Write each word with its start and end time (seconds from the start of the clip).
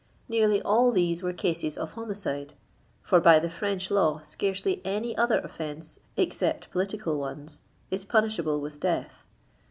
Nearly 0.27 0.63
all 0.63 0.91
these 0.91 1.21
were 1.21 1.31
cases 1.31 1.77
of 1.77 1.91
homicide, 1.91 2.55
for 3.03 3.21
by 3.21 3.37
the 3.37 3.51
French 3.51 3.91
law 3.91 4.17
soaicely 4.23 4.81
any 4.83 5.15
other 5.15 5.37
offense, 5.37 5.99
except 6.17 6.71
political 6.71 7.19
ones, 7.19 7.61
is 7.91 8.03
punishable 8.03 8.59
with 8.59 8.79
death. 8.79 9.25